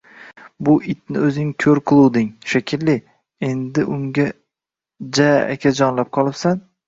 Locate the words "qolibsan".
6.19-6.61